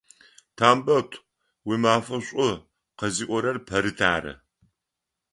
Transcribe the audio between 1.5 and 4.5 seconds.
уимафэ шӏу, къэзыӏорэр Пэрыт ары!